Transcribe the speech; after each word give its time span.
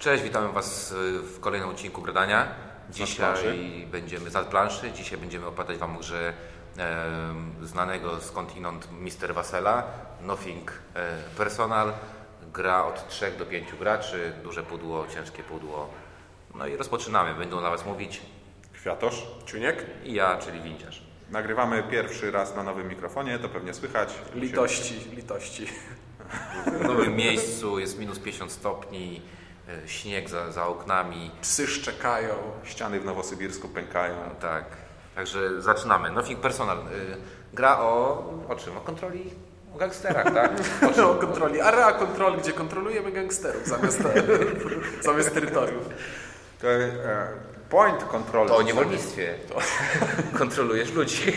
Cześć, 0.00 0.22
witamy 0.22 0.52
Was 0.52 0.94
w 1.22 1.40
kolejnym 1.40 1.70
odcinku 1.70 2.02
Gradania. 2.02 2.54
Dzisiaj 2.90 3.86
będziemy 3.90 4.30
z 4.30 4.46
planszy. 4.46 4.92
Dzisiaj 4.92 5.18
będziemy 5.18 5.46
opowiadać 5.46 5.78
Wam 5.78 5.96
o 5.96 5.98
grze 5.98 6.32
em, 6.76 7.54
znanego 7.62 8.20
skądinąd 8.20 8.88
Mr. 8.92 9.34
Wasela, 9.34 9.82
Nothing 10.22 10.72
e, 10.94 11.16
Personal. 11.36 11.92
Gra 12.52 12.84
od 12.84 13.08
3 13.08 13.32
do 13.38 13.46
5 13.46 13.72
graczy, 13.72 14.32
duże 14.42 14.62
pudło, 14.62 15.06
ciężkie 15.14 15.42
pudło. 15.42 15.90
No 16.54 16.66
i 16.66 16.76
rozpoczynamy. 16.76 17.34
Będą 17.34 17.60
dla 17.60 17.70
Was 17.70 17.86
mówić 17.86 18.20
Kwiatosz. 18.72 19.26
Czuniek? 19.44 19.86
i 20.04 20.14
ja, 20.14 20.38
czyli 20.38 20.60
Windziarz. 20.60 21.02
Nagrywamy 21.30 21.82
pierwszy 21.82 22.30
raz 22.30 22.56
na 22.56 22.62
nowym 22.62 22.88
mikrofonie, 22.88 23.38
to 23.38 23.48
pewnie 23.48 23.74
słychać. 23.74 24.14
Litości, 24.34 24.94
litości. 25.16 25.66
W 26.66 26.84
nowym 26.84 27.16
miejscu 27.16 27.78
jest 27.78 27.98
minus 27.98 28.18
50 28.18 28.52
stopni, 28.52 29.22
e, 29.36 29.49
śnieg 29.86 30.28
za, 30.28 30.52
za 30.52 30.66
oknami. 30.66 31.30
Psy 31.42 31.66
szczekają. 31.66 32.34
Ściany 32.64 33.00
w 33.00 33.04
Nowosybirsku 33.04 33.68
pękają. 33.68 34.14
Tak, 34.40 34.64
także 35.14 35.62
zaczynamy. 35.62 36.10
Nothing 36.10 36.40
Personal. 36.40 36.78
Y, 36.78 36.82
gra 37.52 37.78
o, 37.78 38.24
o 38.48 38.56
czym? 38.56 38.76
O 38.76 38.80
kontroli, 38.80 39.30
o 39.74 39.78
gangsterach, 39.78 40.34
tak? 40.34 40.50
O 40.90 40.94
czym? 40.94 41.04
O 41.04 41.14
kontroli. 41.14 41.60
Area 41.60 41.92
kontroli, 41.92 42.38
gdzie 42.38 42.52
kontrolujemy 42.52 43.12
gangsterów 43.12 43.66
zamiast, 43.66 44.02
zamiast 45.04 45.34
terytoriów. 45.34 45.88
To, 46.60 46.68
e, 46.70 47.28
point 47.70 48.04
control. 48.04 48.48
To 48.48 48.56
o 48.56 48.62
niewolnictwie. 48.62 49.34
Kontrolujesz 50.38 50.92
ludzi. 50.92 51.32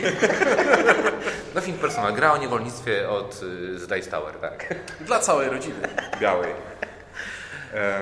Nothing 1.55 1.79
Personal. 1.79 2.13
Gra 2.13 2.33
o 2.33 2.37
niewolnictwie 2.37 3.09
od 3.09 3.43
y, 3.43 3.79
z 3.79 3.87
Dice 3.87 4.11
Tower, 4.11 4.35
tak? 4.35 4.75
Dla 5.01 5.19
całej 5.19 5.49
rodziny. 5.49 5.87
białej. 6.21 6.72
E, 7.73 8.01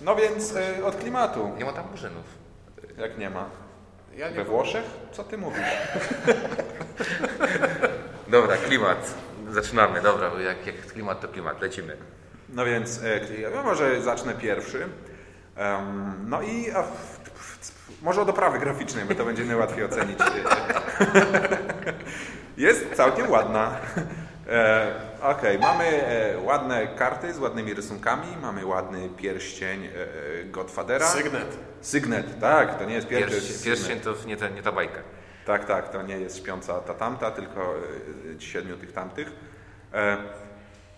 no 0.00 0.16
więc 0.16 0.56
e, 0.56 0.84
od 0.84 0.96
klimatu. 0.96 1.52
Nie 1.58 1.64
ma 1.64 1.72
tam 1.72 1.90
murzynów. 1.90 2.24
Jak 2.98 3.18
nie 3.18 3.30
ma. 3.30 3.48
Ja 4.16 4.28
nie 4.28 4.34
We 4.34 4.44
Włoszech? 4.44 4.84
Co 5.12 5.24
ty 5.24 5.38
mówisz? 5.38 5.66
Dobra, 8.28 8.56
klimat. 8.56 9.14
Zaczynamy, 9.50 10.00
dobra, 10.02 10.30
bo 10.30 10.40
jak, 10.40 10.66
jak 10.66 10.86
klimat 10.86 11.20
to 11.20 11.28
klimat, 11.28 11.62
lecimy. 11.62 11.96
No 12.48 12.64
więc 12.64 13.02
e, 13.02 13.40
ja 13.40 13.62
może 13.62 14.02
zacznę 14.02 14.34
pierwszy. 14.34 14.88
No 16.26 16.42
i 16.42 16.70
a, 16.70 16.84
może 18.02 18.20
od 18.20 18.28
oprawy 18.28 18.58
graficznej, 18.58 19.04
bo 19.04 19.14
to 19.14 19.24
będzie 19.24 19.44
najłatwiej 19.44 19.84
ocenić. 19.84 20.18
Jest 22.56 22.94
całkiem 22.94 23.30
ładna. 23.30 23.76
E, 24.48 24.92
Okej, 25.22 25.58
mamy 25.58 25.84
e, 25.84 26.38
ładne 26.38 26.86
karty 26.86 27.34
z 27.34 27.38
ładnymi 27.38 27.74
rysunkami, 27.74 28.26
mamy 28.42 28.66
ładny 28.66 29.08
pierścień 29.08 29.84
e, 29.84 29.90
e, 29.90 30.44
Godfathera. 30.44 31.06
Sygnet. 31.06 31.58
Sygnet, 31.80 32.40
tak, 32.40 32.78
to 32.78 32.84
nie 32.84 32.94
jest 32.94 33.08
pierścień. 33.08 33.64
pierwszy 33.64 33.96
to 33.96 34.14
nie 34.26 34.36
ta, 34.36 34.48
nie 34.48 34.62
ta 34.62 34.72
bajka. 34.72 35.00
Tak, 35.46 35.64
tak, 35.64 35.88
to 35.88 36.02
nie 36.02 36.18
jest 36.18 36.38
śpiąca 36.38 36.80
ta 36.80 36.94
tamta, 36.94 37.30
tylko 37.30 37.74
siedmiu 38.38 38.76
tych 38.76 38.92
tamtych. 38.92 39.32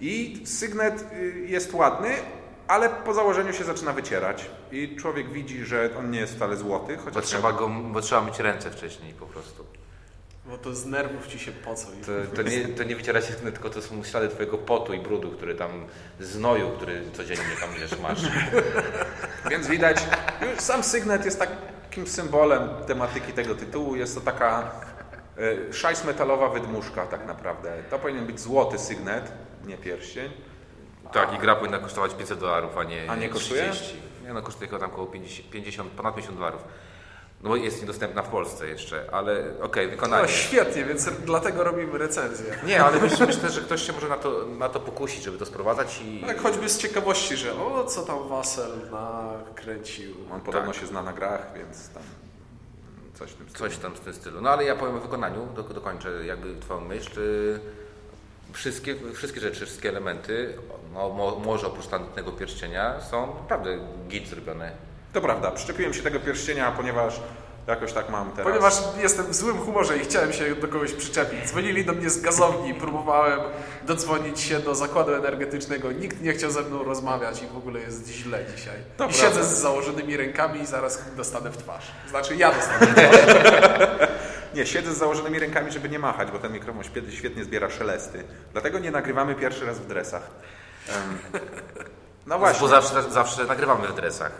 I 0.01 0.43
sygnet 0.47 1.13
y, 1.13 1.47
jest 1.47 1.75
ładny, 1.75 2.11
ale 2.69 2.89
po 2.89 3.15
założeniu 3.15 3.53
się 3.53 3.65
zaczyna 3.65 3.93
wycierać. 3.93 4.51
I 4.73 4.97
człowiek 4.97 5.33
widzi, 5.33 5.65
że 5.65 5.91
on 5.99 6.11
nie 6.11 6.21
jest 6.21 6.37
wcale 6.37 6.57
złoty, 6.57 6.97
Bo 6.97 7.03
chociaż 7.03 7.25
trzeba, 7.25 7.53
go, 7.53 7.69
bo 7.69 8.01
trzeba 8.01 8.21
myć 8.21 8.39
ręce 8.39 8.71
wcześniej 8.71 9.15
po 9.15 9.27
prostu. 9.27 9.67
Bo 10.49 10.59
to 10.59 10.75
z 10.75 10.87
nerwów 10.87 11.27
ci 11.27 11.39
się 11.39 11.53
pocą. 11.53 11.87
To, 11.87 12.37
to, 12.37 12.43
nie, 12.43 12.69
to 12.69 12.85
nie 12.85 12.97
wyciera 12.97 13.23
się 13.23 13.33
tylko 13.33 13.71
to 13.71 13.83
są 13.83 14.05
ślady 14.05 14.29
twojego 14.29 14.59
potu 14.59 14.95
i 14.95 14.99
brudu, 14.99 15.31
który 15.31 15.55
tam, 15.55 15.87
znoju, 16.21 16.71
który 16.71 17.03
codziennie 17.13 17.57
tam 17.61 17.71
wiesz, 17.81 17.99
masz. 17.99 18.21
Więc 19.51 19.67
widać, 19.67 19.97
już 20.51 20.61
sam 20.61 20.83
sygnet 20.85 21.25
jest 21.25 21.39
takim 21.39 22.07
symbolem 22.07 22.69
tematyki 22.87 23.33
tego 23.33 23.55
tytułu. 23.55 23.97
Jest 23.97 24.15
to 24.15 24.21
taka 24.21 24.71
e, 25.71 25.73
szajs 25.73 26.05
metalowa 26.05 26.49
wydmuszka 26.49 27.07
tak 27.07 27.27
naprawdę. 27.27 27.83
To 27.91 27.99
powinien 27.99 28.27
być 28.27 28.41
złoty 28.41 28.79
sygnet, 28.79 29.33
nie 29.67 29.79
pierścień. 29.79 30.33
Tak, 31.13 31.35
i 31.35 31.39
gra 31.39 31.57
powinna 31.57 31.79
kosztować 31.79 32.15
500 32.15 32.39
dolarów, 32.39 32.79
a 32.79 32.85
nie, 32.85 33.11
A 33.11 33.17
nie 33.17 33.29
kosztuje? 33.29 33.71
30. 33.71 33.97
Nie, 34.25 34.33
no 34.33 34.43
kosztuje 34.43 34.69
chyba 34.69 34.81
tam 34.81 34.91
około 34.91 35.07
50, 35.07 35.51
50 35.51 35.93
ponad 35.93 36.15
50 36.15 36.39
dolarów. 36.39 36.65
No 37.43 37.49
bo 37.49 37.57
jest 37.57 37.81
niedostępna 37.81 38.23
w 38.23 38.29
Polsce 38.29 38.67
jeszcze, 38.69 39.05
ale 39.13 39.45
okej, 39.63 39.87
No 39.87 39.91
wykonanie. 39.91 40.29
świetnie, 40.29 40.85
więc 40.85 41.11
dlatego 41.11 41.65
robimy 41.65 41.99
recenzję. 41.99 42.59
Nie, 42.67 42.85
ale 42.85 43.01
myślę, 43.01 43.27
myślę, 43.27 43.51
że 43.51 43.61
ktoś 43.61 43.83
się 43.87 43.93
może 43.93 44.09
na 44.09 44.17
to, 44.17 44.47
na 44.59 44.69
to 44.69 44.81
pokusić, 44.81 45.25
żeby 45.25 45.39
to 45.39 45.47
sprowadzać 45.47 46.01
i... 46.05 46.21
Tak 46.27 46.41
choćby 46.41 46.69
z 46.69 46.79
ciekawości, 46.79 47.37
że 47.37 47.55
o, 47.55 47.85
co 47.85 48.03
tam 48.03 48.29
Wasel 48.29 48.71
nakręcił. 48.91 50.15
On 50.33 50.41
podobno 50.41 50.73
się 50.73 50.87
zna 50.87 51.03
na 51.03 51.13
grach, 51.13 51.47
więc 51.59 51.89
tam 51.89 52.03
coś 53.15 53.31
w 53.31 53.35
tym 53.35 53.49
stylu. 53.49 53.69
Coś 53.71 53.79
tam 53.79 53.95
w 53.95 54.01
tym 54.01 54.15
stylu. 54.15 54.41
No 54.41 54.51
ale 54.51 54.65
ja 54.65 54.77
powiem 54.77 54.97
o 54.97 55.01
wykonaniu, 55.01 55.47
do, 55.57 55.63
dokończę 55.63 56.27
jakby 56.27 56.61
Twoją 56.61 56.81
myśl. 56.81 57.21
Y, 57.21 57.61
Wszystkie, 58.53 58.97
wszystkie 59.15 59.41
rzeczy, 59.41 59.67
wszystkie 59.67 59.89
elementy, 59.89 60.55
no, 60.95 61.09
mo, 61.09 61.39
może 61.45 61.67
oprócz 61.67 61.87
tamtego 61.87 62.33
pierścienia, 62.33 63.01
są 63.01 63.35
naprawdę 63.41 63.79
git 64.09 64.29
zrobione. 64.29 64.73
To 65.13 65.21
prawda, 65.21 65.51
przyczepiłem 65.51 65.95
się 65.95 66.03
tego 66.03 66.21
pierścienia, 66.21 66.73
ponieważ 66.73 67.21
jakoś 67.67 67.93
tak 67.93 68.11
mam 68.11 68.31
teraz. 68.31 68.47
Ponieważ 68.47 68.75
jestem 69.03 69.27
w 69.27 69.35
złym 69.35 69.59
humorze 69.59 69.97
i 69.97 70.01
chciałem 70.01 70.33
się 70.33 70.55
do 70.55 70.69
kogoś 70.69 70.93
przyczepić. 70.93 71.45
Dzwonili 71.49 71.85
do 71.85 71.93
mnie 71.93 72.11
z 72.11 72.21
gazowni, 72.21 72.75
próbowałem 72.75 73.41
dodzwonić 73.87 74.41
się 74.41 74.59
do 74.61 74.75
zakładu 74.75 75.15
energetycznego. 75.15 75.93
Nikt 75.93 76.23
nie 76.23 76.33
chciał 76.33 76.51
ze 76.51 76.63
mną 76.63 76.83
rozmawiać 76.85 77.43
i 77.43 77.47
w 77.47 77.57
ogóle 77.57 77.81
jest 77.81 78.09
źle 78.09 78.39
dzisiaj. 78.57 78.77
To 78.97 79.05
I 79.05 79.09
prawda. 79.09 79.29
siedzę 79.29 79.45
z 79.45 79.59
założonymi 79.59 80.17
rękami 80.17 80.61
i 80.61 80.67
zaraz 80.67 81.03
dostanę 81.17 81.51
w 81.51 81.57
twarz. 81.57 81.93
Znaczy 82.09 82.37
ja 82.37 82.53
dostanę 82.53 82.87
w 82.87 82.95
twarz. 82.95 84.09
Nie, 84.55 84.67
siedzę 84.67 84.95
z 84.95 84.99
założonymi 84.99 85.39
rękami, 85.39 85.73
żeby 85.73 85.89
nie 85.89 85.99
machać, 85.99 86.31
bo 86.31 86.39
ten 86.39 86.53
mikrofon 86.53 86.85
świetnie, 86.85 87.13
świetnie 87.13 87.45
zbiera 87.45 87.71
szelesty. 87.71 88.25
Dlatego 88.53 88.79
nie 88.79 88.91
nagrywamy 88.91 89.35
pierwszy 89.35 89.67
raz 89.67 89.79
w 89.79 89.87
dresach. 89.87 90.23
No 92.27 92.39
właśnie, 92.39 92.61
Bo 92.61 92.69
zawsze, 92.69 93.03
zawsze 93.03 93.45
nagrywamy 93.45 93.89
w 93.89 93.95
dresach. 93.95 94.33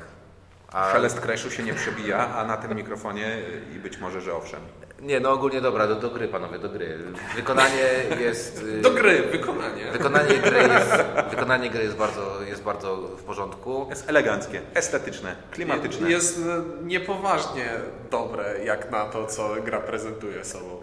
A, 0.73 0.93
szelest 0.93 1.21
kreszu 1.21 1.51
się 1.51 1.63
nie 1.63 1.75
przebija, 1.75 2.35
a 2.35 2.45
na 2.45 2.57
tym 2.57 2.75
mikrofonie 2.77 3.27
y, 3.73 3.75
i 3.77 3.79
być 3.79 3.99
może, 3.99 4.21
że 4.21 4.35
owszem. 4.35 4.61
nie, 5.01 5.21
no 5.21 5.31
ogólnie 5.33 5.61
dobra, 5.61 5.87
do, 5.87 5.95
do 5.95 6.11
gry 6.11 6.29
panowie, 6.29 6.59
do 6.59 6.69
gry. 6.69 6.99
Wykonanie 7.37 7.85
jest... 8.21 8.63
y, 8.63 8.81
Do 8.81 8.91
gry, 8.91 9.23
wykonanie. 9.23 9.85
Wykonanie 9.93 10.35
gry 10.39 10.59
jest, 10.59 10.93
wykonanie 11.31 11.71
gry 11.71 11.83
jest, 11.85 11.97
bardzo, 11.97 12.43
jest 12.43 12.63
bardzo 12.63 12.97
w 12.97 13.23
porządku. 13.23 13.87
Jest 13.91 14.09
eleganckie, 14.11 14.61
estetyczne, 14.75 15.37
klimatyczne. 15.51 16.11
Jest 16.11 16.39
e, 16.39 16.85
niepoważnie 16.87 17.71
dobre, 18.11 18.65
jak 18.65 18.91
na 18.91 19.05
to, 19.05 19.27
co 19.27 19.49
gra 19.65 19.81
prezentuje 19.81 20.45
sobą. 20.45 20.83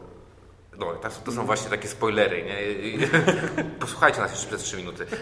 No, 0.80 0.94
to, 0.94 1.10
to 1.26 1.32
są 1.32 1.46
właśnie 1.46 1.70
takie 1.70 1.88
spoilery, 1.88 2.44
nie? 2.44 2.58
Posłuchajcie 3.80 4.20
nas 4.22 4.32
jeszcze 4.32 4.48
przez 4.48 4.62
3 4.62 4.78
minuty. 4.78 5.06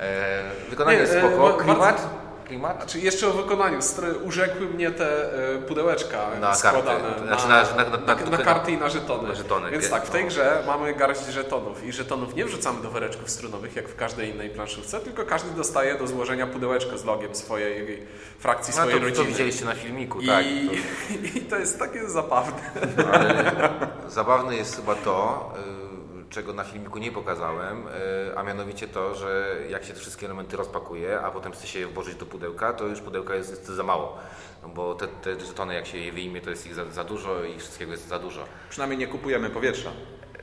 E, 0.00 0.42
wykonanie 0.70 0.96
Nie, 0.96 1.02
jest 1.02 1.14
e, 1.14 1.18
spoko. 1.20 1.52
Klimat? 1.54 1.78
bardzo- 1.78 2.23
Klimat? 2.44 2.76
Znaczy 2.76 3.00
jeszcze 3.00 3.28
o 3.28 3.30
wykonaniu. 3.30 3.78
Urzekły 4.24 4.66
mnie 4.66 4.90
te 4.90 5.34
e, 5.54 5.58
pudełeczka 5.58 6.18
Na 6.40 6.54
składane 6.54 7.00
karty. 7.00 7.20
na, 7.20 7.26
Znaczy 7.26 7.48
na- 7.76 7.84
na- 7.84 8.14
na- 8.14 8.30
na, 8.30 8.38
karty 8.44 8.72
i 8.72 8.78
na 8.78 8.88
żetony. 8.88 9.28
na 9.28 9.34
żetony, 9.34 9.70
Więc 9.70 9.90
tak, 9.90 10.06
w 10.06 10.10
tej 10.10 10.22
no. 10.22 10.28
grze 10.28 10.62
mamy 10.66 10.94
garść 10.94 11.26
żetonów 11.26 11.84
i 11.84 11.92
żetonów 11.92 12.34
nie 12.34 12.44
wrzucamy 12.44 12.82
do 12.82 12.90
woreczków 12.90 13.30
strunowych 13.30 13.76
jak 13.76 13.88
w 13.88 13.96
każdej 13.96 14.30
innej 14.30 14.50
planszówce, 14.50 15.00
tylko 15.00 15.24
każdy 15.24 15.50
dostaje 15.50 15.98
do 15.98 16.06
złożenia 16.06 16.46
pudełeczko 16.46 16.98
z 16.98 17.04
logiem 17.04 17.34
swojej 17.34 18.02
frakcji, 18.38 18.74
No, 18.76 18.82
swojej 18.82 18.94
to, 19.00 19.00
to 19.00 19.08
rodziny. 19.10 19.26
widzieliście 19.28 19.64
na 19.64 19.74
filmiku, 19.74 20.20
I, 20.20 20.26
tak. 20.26 20.44
I 21.36 21.40
to 21.40 21.56
jest 21.56 21.78
takie 21.78 22.08
zabawne. 22.08 22.62
To, 22.96 23.12
ale 23.14 23.52
zabawne 24.08 24.56
jest 24.56 24.76
chyba 24.76 24.94
to, 24.94 25.52
y, 25.90 25.93
czego 26.34 26.52
na 26.52 26.64
filmiku 26.64 26.98
nie 26.98 27.12
pokazałem, 27.12 27.86
y, 27.88 27.90
a 28.38 28.42
mianowicie 28.42 28.88
to, 28.88 29.14
że 29.14 29.56
jak 29.68 29.84
się 29.84 29.92
te 29.92 30.00
wszystkie 30.00 30.26
elementy 30.26 30.56
rozpakuje, 30.56 31.20
a 31.20 31.30
potem 31.30 31.52
chce 31.52 31.66
się 31.66 31.78
je 31.78 31.86
włożyć 31.86 32.14
do 32.14 32.26
pudełka, 32.26 32.72
to 32.72 32.84
już 32.86 33.00
pudełka 33.00 33.34
jest, 33.34 33.50
jest 33.50 33.66
za 33.66 33.82
mało. 33.82 34.18
No 34.62 34.68
bo 34.68 34.94
te, 34.94 35.08
te 35.08 35.40
żetony, 35.40 35.74
jak 35.74 35.86
się 35.86 35.98
je 35.98 36.12
wyjmie, 36.12 36.40
to 36.40 36.50
jest 36.50 36.66
ich 36.66 36.74
za, 36.74 36.84
za 36.90 37.04
dużo 37.04 37.44
i 37.44 37.58
wszystkiego 37.58 37.92
jest 37.92 38.08
za 38.08 38.18
dużo. 38.18 38.44
Przynajmniej 38.70 38.98
nie 38.98 39.06
kupujemy 39.06 39.50
powietrza. 39.50 39.90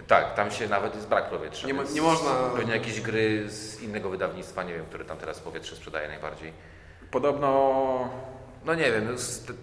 Tak, 0.07 0.33
tam 0.35 0.51
się 0.51 0.67
nawet 0.67 0.95
jest 0.95 1.07
brak 1.07 1.29
powietrza. 1.29 1.67
Nie 1.67 1.73
nie 1.93 2.01
można- 2.01 2.49
Pewnie 2.55 2.73
jakieś 2.73 3.01
gry 3.01 3.49
z 3.49 3.81
innego 3.81 4.09
wydawnictwa, 4.09 4.63
nie 4.63 4.73
wiem, 4.73 4.85
które 4.85 5.05
tam 5.05 5.17
teraz 5.17 5.39
powietrze 5.39 5.75
sprzedaje 5.75 6.07
najbardziej. 6.07 6.53
Podobno 7.11 8.09
No 8.65 8.75
nie 8.75 8.91
wiem, 8.91 9.05
no, 9.11 9.17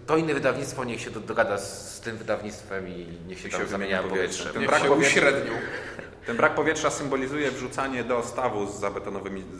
to 0.07 0.17
inne 0.17 0.33
wydawnictwo 0.33 0.83
niech 0.85 1.01
się 1.01 1.11
do- 1.11 1.19
dogada 1.19 1.57
z, 1.57 1.99
tym 2.01 2.17
wydawnictwem 2.17 2.87
i 2.87 3.17
niech 3.27 3.39
się 3.39 3.47
I 3.47 3.51
tam 3.51 3.61
się 3.61 3.67
zamienia 3.67 4.03
powietrze. 4.03 4.43
powietrze. 4.43 4.59
Niech 4.59 4.69
brak 4.69 4.81
się 4.83 4.89
powietrza- 4.89 5.07
uśrednił. 5.07 5.53
Ten 6.29 6.37
brak 6.37 6.55
powietrza 6.55 6.89
symbolizuje 6.89 7.51
wrzucanie 7.51 8.03
do 8.03 8.23
stawu 8.23 8.67
z 8.67 8.79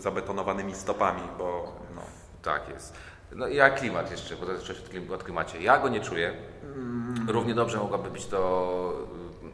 zabetonowanymi 0.02 0.76
stopami, 0.76 1.22
bo 1.38 1.72
no, 1.96 2.02
Tak 2.42 2.70
jest. 2.70 2.94
No 3.36 3.48
i 3.48 3.60
a 3.60 3.70
klimat 3.70 4.12
jeszcze, 4.12 4.36
bo 4.36 4.46
to 4.46 4.52
jest 4.52 4.64
coś 4.66 4.78
od 4.80 4.90
klim- 4.90 5.14
od 5.14 5.24
klimacie. 5.24 5.62
Ja 5.62 5.78
go 5.80 5.90
nie 5.90 6.02
czuję. 6.02 6.34
Równie 7.28 7.54
dobrze 7.56 7.78
mogłaby 7.78 8.12
być 8.12 8.26
to... 8.26 8.94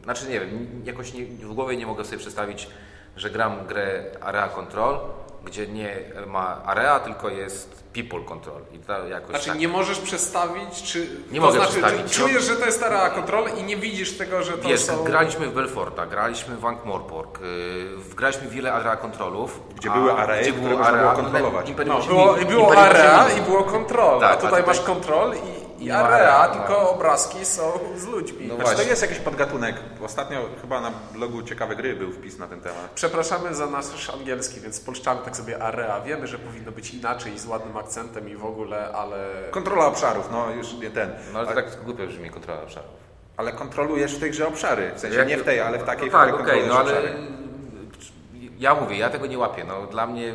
y, 0.01 0.03
Znaczy 0.03 0.29
nie 0.29 0.39
wiem, 0.39 0.81
jakoś 0.85 1.13
nie, 1.13 1.25
w 1.25 1.53
głowie 1.53 1.77
nie 1.77 1.85
mogę 1.85 2.05
sobie 2.05 2.17
przedstawić, 2.17 2.67
że 3.15 3.29
gram 3.29 3.65
grę 3.67 4.03
Area 4.21 4.47
Control 4.49 4.99
gdzie 5.45 5.67
nie 5.67 5.95
ma 6.27 6.61
area, 6.65 6.99
tylko 6.99 7.29
jest 7.29 7.83
people 7.93 8.19
control. 8.21 8.61
I 8.73 8.79
to 8.79 9.07
jakoś 9.07 9.29
Znaczy 9.29 9.49
tak... 9.49 9.59
nie 9.59 9.67
możesz 9.67 9.99
przestawić, 9.99 10.83
czy... 10.83 11.07
Nie 11.31 11.39
to 11.39 11.45
mogę 11.45 11.57
znaczy, 11.57 11.71
przestawić. 11.71 12.11
Czy 12.11 12.19
czujesz, 12.19 12.43
że 12.43 12.55
to 12.55 12.65
jest 12.65 12.83
area 12.83 13.09
control 13.09 13.45
i 13.59 13.63
nie 13.63 13.77
widzisz 13.77 14.17
tego, 14.17 14.43
że 14.43 14.57
to 14.57 14.69
Wiesz, 14.69 14.81
są... 14.81 15.03
graliśmy 15.03 15.47
w 15.47 15.53
Belforta, 15.53 16.05
graliśmy 16.05 16.55
w 16.55 16.61
Ankh-Morpork, 16.61 17.41
yy, 17.41 18.15
graliśmy 18.15 18.47
wiele 18.47 18.73
area 18.73 18.95
kontrolów. 18.95 19.59
Gdzie 19.75 19.89
były 19.89 20.13
aree, 20.13 20.41
gdzie 20.41 20.51
które 20.51 20.67
było 20.67 20.79
można 20.79 20.97
było 20.97 21.11
area, 21.11 21.23
kontrolować. 21.23 21.73
No, 21.87 21.99
było, 21.99 22.35
było 22.35 22.77
area 22.77 23.29
i 23.29 23.41
było 23.41 23.63
control, 23.63 24.19
Tak, 24.19 24.29
a 24.29 24.33
a 24.33 24.35
tutaj 24.35 24.49
tutaj- 24.49 24.75
masz 24.75 24.85
control 24.85 25.33
i, 25.35 25.64
i 25.79 25.89
ma 25.89 25.95
area, 25.95 26.35
area, 26.37 26.47
tylko 26.55 26.73
no. 26.73 26.89
obrazki 26.89 27.45
są 27.45 27.71
z 27.97 28.05
ludźmi. 28.05 28.47
No 28.47 28.55
Znaczy, 28.55 28.61
właśnie. 28.61 28.83
to 28.83 28.89
jest 28.89 29.01
jakiś 29.01 29.19
podgatunek. 29.19 29.75
Ostatnio 30.05 30.39
chyba 30.61 30.81
na 30.81 30.91
blogu 31.13 31.43
Ciekawe 31.43 31.75
Gry 31.75 31.95
był 31.95 32.11
wpis 32.11 32.37
na 32.37 32.47
ten 32.47 32.61
temat. 32.61 32.91
Przepraszamy 32.95 33.55
za 33.55 33.67
nasz 33.67 34.09
angielski, 34.09 34.59
więc 34.59 34.75
spolszczamy 34.75 35.21
tak 35.25 35.37
sobie 35.37 35.63
area. 35.63 36.01
Wiemy, 36.01 36.27
że 36.27 36.39
powinno 36.39 36.71
być 36.71 36.93
inaczej, 36.93 37.39
z 37.39 37.45
ładnym 37.45 37.77
akcentem 37.77 38.29
i 38.29 38.35
w 38.35 38.45
ogóle, 38.45 38.91
ale... 38.91 39.29
Kontrola 39.51 39.85
obszarów, 39.85 40.29
no 40.31 40.49
już 40.49 40.73
nie 40.73 40.89
ten. 40.89 41.11
No 41.33 41.39
ale 41.39 41.47
to 41.47 41.53
tak 41.53 41.83
głupio 41.83 42.07
brzmi 42.07 42.29
kontrola 42.29 42.61
obszarów. 42.61 42.91
Ale 43.37 43.51
kontrolujesz 43.51 44.15
w 44.15 44.19
tej 44.19 44.31
grze 44.31 44.47
obszary. 44.47 44.91
W 44.95 44.99
sensie 44.99 45.17
Jak- 45.17 45.27
nie 45.27 45.37
w 45.37 45.43
tej, 45.43 45.59
ale 45.59 45.79
w 45.79 45.83
takiej, 45.83 46.11
no 46.11 46.17
w 46.17 46.21
tak, 46.21 46.33
której 46.33 46.51
okej, 46.51 46.67
no 46.67 46.75
kontrolujesz 46.75 47.05
ale 47.05 47.15
obszary. 47.15 48.57
ja 48.57 48.75
mówię, 48.75 48.97
ja 48.97 49.09
tego 49.09 49.25
nie 49.25 49.37
łapię. 49.37 49.63
No, 49.63 49.87
dla 49.87 50.07
mnie, 50.07 50.33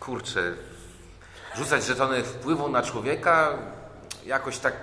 kurczę, 0.00 0.40
rzucać 1.56 1.84
żetony 1.84 2.22
wpływu 2.22 2.68
na 2.68 2.82
człowieka, 2.82 3.48
jakoś 4.26 4.58
tak, 4.58 4.74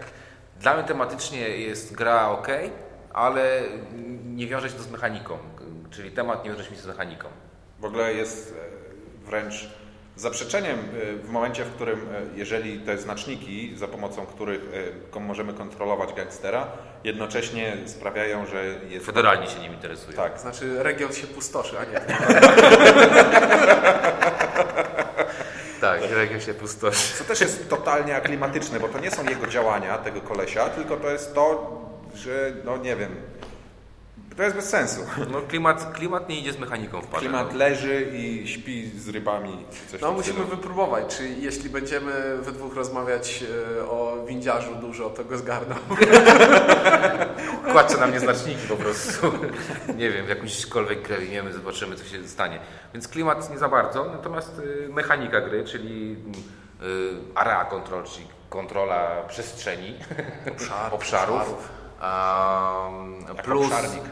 dla 0.60 0.74
mnie 0.74 0.84
tematycznie 0.84 1.50
jest 1.50 1.96
gra 1.96 2.30
ok, 2.30 2.48
ale 3.14 3.62
nie 4.26 4.48
wiąże 4.48 4.70
się 4.70 4.76
to 4.76 4.84
z 4.84 4.92
mechaniką. 4.92 5.38
Czyli 5.92 6.12
temat 6.12 6.44
nie 6.44 6.52
wiąże 6.52 6.66
się 6.66 6.76
z 6.76 6.86
mechaniką. 6.86 7.28
W 7.80 7.86
ogóle 7.86 8.14
jest 8.14 8.56
e, 8.56 9.26
wręcz 9.26 9.70
zaprzeczeniem 10.16 10.80
e, 10.80 10.84
w 11.16 11.30
momencie, 11.30 11.64
w 11.64 11.72
którym, 11.76 12.00
e, 12.00 12.22
jeżeli 12.36 12.80
te 12.80 12.98
znaczniki, 12.98 13.78
za 13.78 13.88
pomocą 13.88 14.26
których 14.26 14.62
możemy 15.20 15.54
kontrolować 15.54 16.14
gangstera, 16.14 16.68
jednocześnie 17.04 17.78
sprawiają, 17.86 18.46
że 18.46 18.66
jest... 18.90 19.06
Federalnie 19.06 19.48
się 19.48 19.60
nim 19.60 19.74
interesują. 19.74 20.18
Tak. 20.18 20.40
Znaczy 20.40 20.84
region 20.84 21.14
się 21.14 21.28
pustoszy, 21.28 21.76
a 21.80 21.86
nie... 21.86 22.02
Pustoszy. 26.60 27.18
Co 27.18 27.24
też 27.24 27.42
jest 27.42 27.70
totalnie 27.70 28.16
aklimatyczne, 28.16 28.80
bo 28.80 28.88
to 28.88 29.00
nie 29.00 29.12
są 29.12 29.24
jego 29.24 29.48
działania, 29.48 29.98
tego 29.98 30.22
kolesia, 30.22 30.70
tylko 30.70 30.98
to 30.98 31.10
jest 31.10 31.34
to, 31.34 31.80
że, 32.16 32.54
no 32.66 32.78
nie 32.78 32.96
wiem, 32.96 33.16
to 34.40 34.44
jest 34.44 34.56
bez 34.56 34.70
sensu. 34.70 35.02
No 35.32 35.42
klimat, 35.42 35.94
klimat 35.94 36.30
nie 36.30 36.40
idzie 36.40 36.54
z 36.54 36.60
mechaniką 36.60 37.02
w 37.02 37.08
parze. 37.08 37.26
Klimat 37.26 37.52
no. 37.52 37.58
leży 37.58 38.10
i 38.14 38.48
śpi 38.48 38.90
z 38.90 39.10
rybami. 39.10 39.66
Coś 39.92 40.02
No 40.02 40.12
musimy 40.12 40.40
stylu. 40.40 40.48
wypróbować, 40.48 41.18
czy 41.18 41.30
jeśli 41.30 41.70
będziemy 41.70 42.38
we 42.42 42.52
dwóch 42.52 42.76
rozmawiać 42.76 43.44
e, 43.80 43.86
o 43.86 44.26
windziarzu 44.28 44.76
dużo, 44.76 45.10
to 45.10 45.24
go 45.26 45.38
zgarną. 45.38 45.76
Kładźcie 47.72 47.98
na 47.98 48.08
mnie 48.08 48.20
znaczniki 48.20 48.68
po 48.68 48.76
prostu. 48.76 49.32
nie 49.98 50.10
wiem, 50.12 50.26
w 50.26 50.30
jakąśkolwiek 50.30 51.02
grę 51.08 51.18
wiemy, 51.18 51.54
zobaczymy 51.54 51.96
co 51.96 52.04
się 52.06 52.28
stanie. 52.28 52.60
Więc 52.94 53.08
klimat 53.08 53.50
nie 53.52 53.58
za 53.58 53.70
bardzo, 53.70 54.06
natomiast 54.06 54.60
y, 54.60 54.90
mechanika 54.94 55.42
gry, 55.42 55.64
czyli 55.64 56.16
y, 56.84 57.36
area 57.36 57.66
control, 57.66 58.04
czyli 58.04 58.28
kontrola 58.50 59.24
przestrzeni, 59.28 59.96
Obszar- 60.46 60.94
obszarów. 60.94 61.36
obszarów. 61.42 61.79
Plus, 63.44 63.70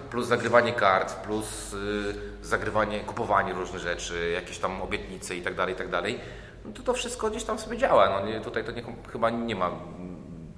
plus 0.09 0.27
zagrywanie 0.27 0.73
kart, 0.73 1.13
plus 1.13 1.73
y, 1.73 2.13
zagrywanie, 2.41 2.99
kupowanie 2.99 3.53
różnych 3.53 3.81
rzeczy, 3.81 4.31
jakieś 4.31 4.57
tam 4.57 4.81
obietnice 4.81 5.35
i 5.35 5.41
tak 5.41 5.55
dalej, 5.55 5.75
i 5.75 5.77
tak 5.77 5.89
dalej. 5.89 6.19
No 6.65 6.71
to 6.73 6.83
to 6.83 6.93
wszystko 6.93 7.29
gdzieś 7.29 7.43
tam 7.43 7.59
sobie 7.59 7.77
działa. 7.77 8.09
No, 8.09 8.27
nie, 8.27 8.41
tutaj 8.41 8.63
to 8.63 8.71
nie, 8.71 8.83
chyba 9.11 9.29
nie 9.29 9.55
ma 9.55 9.71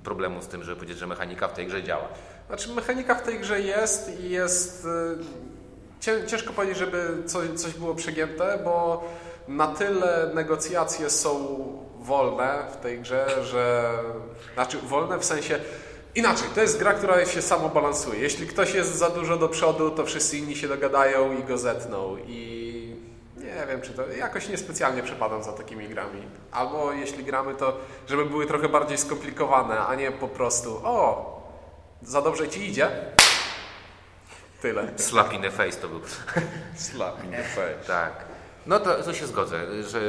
problemu 0.04 0.42
z 0.42 0.48
tym, 0.48 0.64
żeby 0.64 0.76
powiedzieć, 0.76 0.98
że 0.98 1.08
mechanika 1.08 1.48
w 1.48 1.54
tej 1.54 1.68
grze 1.68 1.84
działa. 1.84 2.08
Znaczy 2.48 2.70
mechanika 2.70 3.16
w 3.16 3.22
tej 3.22 3.40
grze 3.40 3.62
jest 3.62 4.20
i 4.20 4.30
jest... 4.30 4.88
Cię, 6.00 6.28
ciężko 6.28 6.54
powiedzieć, 6.54 6.78
żeby 6.78 7.24
coś, 7.26 7.50
coś 7.50 7.74
było 7.74 7.96
przegięte, 7.96 8.60
bo 8.64 9.04
na 9.48 9.68
tyle 9.68 10.32
negocjacje 10.34 11.10
są 11.10 11.58
wolne 12.00 12.68
w 12.74 12.78
tej 12.78 13.00
grze, 13.00 13.44
że... 13.44 13.94
Znaczy 14.54 14.78
wolne 14.78 15.20
w 15.20 15.26
sensie... 15.26 15.60
Inaczej, 16.16 16.48
to 16.56 16.62
jest 16.62 16.80
gra, 16.80 16.94
która 16.94 17.26
się 17.26 17.42
samo 17.42 17.70
balansuje. 17.70 18.20
Jeśli 18.20 18.48
ktoś 18.48 18.74
jest 18.74 18.96
za 18.96 19.10
dużo 19.10 19.38
do 19.38 19.50
przodu, 19.50 19.92
to 19.92 20.06
wszyscy 20.06 20.38
inni 20.38 20.56
się 20.56 20.68
dogadają 20.68 21.38
i 21.38 21.44
go 21.44 21.58
zetną. 21.58 22.18
I 22.28 22.96
nie 23.38 23.68
wiem, 23.68 23.82
czy 23.82 23.94
to 23.94 24.08
jakoś 24.08 24.50
niespecjalnie 24.50 25.04
przepadam 25.04 25.44
za 25.44 25.52
takimi 25.54 25.88
grami. 25.90 26.22
Albo 26.52 26.94
jeśli 26.94 27.24
gramy, 27.24 27.56
to 27.56 27.78
żeby 28.08 28.26
były 28.26 28.46
trochę 28.46 28.70
bardziej 28.70 28.98
skomplikowane, 28.98 29.80
a 29.80 29.96
nie 29.96 30.12
po 30.12 30.28
prostu 30.28 30.82
o, 30.84 31.40
za 32.02 32.22
dobrze 32.22 32.50
ci 32.50 32.70
idzie. 32.70 32.90
Tyle. 34.62 34.88
Slap 34.96 35.34
in 35.34 35.42
the 35.42 35.52
face 35.52 35.78
to 35.78 35.88
był. 35.88 36.00
Slap 36.76 37.24
in 37.24 37.32
the 37.32 37.44
face. 37.44 37.88
Tak. 37.88 38.12
No 38.66 38.80
to, 38.80 39.04
to 39.04 39.14
się 39.14 39.28
zgodzę, 39.28 39.84
że 39.84 40.00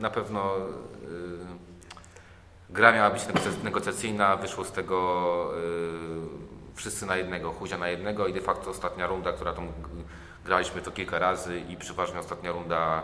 na 0.00 0.10
pewno 0.10 0.56
gra 2.74 2.92
miała 2.92 3.10
być 3.10 3.22
negocjacyjna, 3.62 4.36
wyszło 4.36 4.64
z 4.64 4.72
tego 4.72 5.50
y, 6.74 6.74
wszyscy 6.74 7.06
na 7.06 7.16
jednego, 7.16 7.52
huzia 7.52 7.78
na 7.78 7.88
jednego 7.88 8.26
i 8.26 8.32
de 8.32 8.40
facto 8.40 8.70
ostatnia 8.70 9.06
runda, 9.06 9.32
która 9.32 9.52
tam 9.52 9.68
graliśmy 10.44 10.82
to 10.82 10.90
kilka 10.90 11.18
razy 11.18 11.60
i 11.68 11.76
przeważnie 11.76 12.20
ostatnia 12.20 12.52
runda 12.52 13.02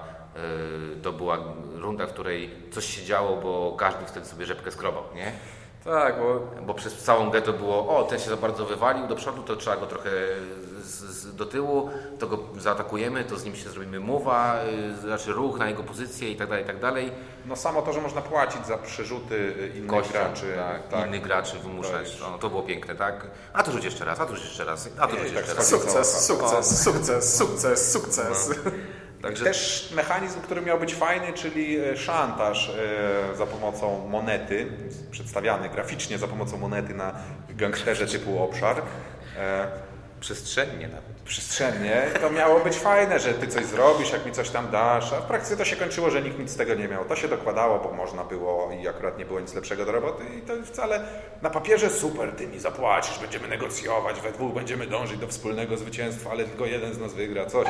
y, 0.97 1.03
to 1.03 1.13
była 1.13 1.39
runda, 1.75 2.07
w 2.07 2.13
której 2.13 2.51
coś 2.71 2.85
się 2.85 3.05
działo, 3.05 3.37
bo 3.37 3.77
każdy 3.79 4.07
wtedy 4.07 4.27
sobie 4.27 4.47
rzepkę 4.47 4.71
skrobał, 4.71 5.03
nie? 5.15 5.33
Tak, 5.85 6.19
bo 6.19 6.41
Bo 6.67 6.75
przez 6.75 6.95
całą 7.03 7.31
getę 7.31 7.53
było, 7.53 7.97
o, 7.99 8.05
ten 8.05 8.19
się 8.19 8.31
za 8.31 8.37
bardzo 8.37 8.67
wywalił 8.67 9.07
do 9.07 9.17
przodu, 9.17 9.43
to 9.43 9.57
trzeba 9.57 9.77
go 9.77 9.87
trochę 9.87 10.11
z, 10.83 10.87
z, 11.01 11.37
do 11.37 11.47
tyłu, 11.47 11.91
to 12.19 12.27
go 12.27 12.39
zaatakujemy, 12.59 13.25
to 13.25 13.37
z 13.37 13.45
nim 13.45 13.57
się 13.57 13.71
zrobimy 13.71 14.01
mowa, 14.01 14.57
y, 14.95 15.01
znaczy 15.01 15.33
ruch 15.33 15.59
na 15.59 15.69
jego 15.69 15.83
pozycję 15.83 16.31
i 16.31 16.37
tak 16.37 16.49
dalej, 16.49 16.65
i 16.65 16.67
tak 16.67 16.81
dalej. 16.81 17.13
No 17.47 17.57
samo 17.57 17.83
to, 17.83 17.93
że 17.93 18.01
można 18.01 18.23
płacić 18.23 18.67
za 18.67 18.79
przerzuty 18.79 19.35
y, 19.35 19.73
innych 19.77 19.91
Kością, 19.91 20.13
graczy. 20.13 20.55
tak, 20.91 21.07
innych 21.07 21.23
graczy 21.23 21.59
wymuszać, 21.59 22.17
To 22.17 22.31
no, 22.31 22.39
to 22.39 22.51
było 22.51 22.63
piękne, 22.63 22.95
tak? 22.97 23.27
A 23.53 23.63
to 23.63 23.73
rzuć 23.73 23.85
jeszcze 23.85 24.05
raz, 24.05 24.21
a 24.21 24.27
to 24.27 24.37
rzuć 24.37 24.45
jeszcze 24.45 24.65
raz, 24.65 24.89
a 24.99 25.07
to 25.07 25.17
rzuć 25.17 25.27
tak 25.27 25.37
jeszcze 25.37 25.55
raz. 25.55 25.69
sukces, 25.69 26.27
sukces, 26.27 26.83
sukces, 26.85 27.37
sukces, 27.37 27.93
sukces. 27.93 28.51
Także 29.23 29.45
Też 29.45 29.91
mechanizm, 29.97 30.41
który 30.41 30.63
miał 30.63 30.81
być 30.81 30.95
fajny, 30.95 31.33
czyli 31.33 31.79
e, 31.81 31.97
szantaż 31.97 32.69
e, 33.33 33.37
za 33.37 33.47
pomocą 33.47 34.09
monety, 34.09 34.67
przedstawiany 35.11 35.69
graficznie 35.69 36.19
za 36.19 36.29
pomocą 36.29 36.57
monety 36.57 36.95
na 36.95 37.13
gangsterze 37.49 38.07
typu 38.07 38.43
obszar. 38.43 38.83
E, 39.39 39.67
przestrzennie 40.21 40.89
nawet. 40.89 41.23
przestrzennie, 41.25 42.07
to 42.21 42.31
miało 42.31 42.61
być 42.61 42.77
fajne, 42.77 43.21
że 43.21 43.35
ty 43.35 43.49
coś 43.49 43.65
zrobisz, 43.67 44.13
jak 44.13 44.27
mi 44.27 44.33
coś 44.33 44.51
tam 44.51 44.71
dasz, 44.71 45.13
a 45.13 45.21
w 45.21 45.25
praktyce 45.25 45.57
to 45.57 45.65
się 45.65 45.77
kończyło, 45.77 46.11
że 46.11 46.23
nikt 46.23 46.39
nic 46.39 46.51
z 46.51 46.57
tego 46.57 46.75
nie 46.75 46.89
miał. 46.89 47.05
To 47.05 47.17
się 47.17 47.29
dokładało, 47.29 47.79
bo 47.79 47.93
można 47.93 48.25
było 48.25 48.73
i 48.83 48.89
akurat 48.89 49.19
nie 49.19 49.25
było 49.25 49.41
nic 49.41 49.55
lepszego 49.55 49.85
do 49.85 49.93
roboty 49.93 50.25
i 50.39 50.43
to 50.43 50.53
wcale 50.65 51.01
na 51.43 51.51
papierze 51.51 51.91
super, 51.91 52.33
ty 52.33 52.47
mi 52.47 52.59
zapłacisz, 52.59 53.19
będziemy 53.19 53.49
negocjować, 53.49 54.21
we 54.21 54.33
dwóch 54.33 54.55
będziemy 54.55 54.87
dążyć 54.87 55.19
do 55.19 55.27
wspólnego 55.27 55.77
zwycięstwa, 55.77 56.31
ale 56.31 56.45
tylko 56.45 56.67
jeden 56.67 56.95
z 56.95 56.99
nas 56.99 57.15
wygra, 57.15 57.47
coś. 57.47 57.67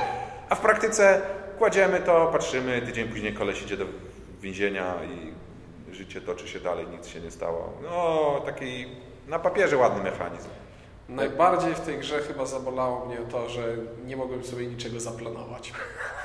A 0.48 0.54
w 0.54 0.60
praktyce 0.60 1.20
kładziemy 1.60 2.00
to, 2.00 2.26
patrzymy, 2.32 2.82
tydzień 2.82 3.08
później 3.08 3.32
koleś 3.32 3.62
idzie 3.62 3.76
do 3.76 3.84
więzienia 4.40 4.94
i 5.04 5.32
życie 5.94 6.20
toczy 6.20 6.48
się 6.48 6.60
dalej, 6.60 6.86
nic 6.92 7.06
się 7.08 7.20
nie 7.20 7.30
stało. 7.30 7.72
No, 7.82 8.42
taki 8.46 8.86
na 9.28 9.38
papierze 9.38 9.76
ładny 9.76 10.02
mechanizm. 10.10 10.48
Najbardziej 11.08 11.74
w 11.74 11.80
tej 11.80 11.98
grze 11.98 12.18
chyba 12.18 12.46
zabolało 12.46 13.06
mnie 13.06 13.16
to, 13.30 13.48
że 13.48 13.62
nie 14.04 14.16
mogłem 14.16 14.44
sobie 14.44 14.66
niczego 14.66 15.00
zaplanować. 15.00 15.72